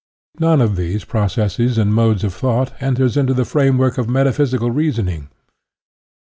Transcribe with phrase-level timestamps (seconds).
[0.39, 4.71] None of these processes and modes of thought enters into the framework of meta physical
[4.71, 5.29] reasoning.